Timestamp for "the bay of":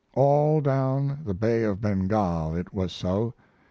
1.25-1.79